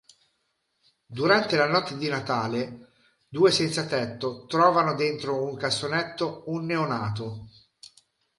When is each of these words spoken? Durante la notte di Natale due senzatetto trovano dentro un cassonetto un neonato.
Durante 1.05 1.55
la 1.55 1.67
notte 1.67 1.95
di 1.95 2.07
Natale 2.09 2.89
due 3.29 3.51
senzatetto 3.51 4.47
trovano 4.47 4.95
dentro 4.95 5.43
un 5.47 5.55
cassonetto 5.55 6.45
un 6.47 6.65
neonato. 6.65 7.47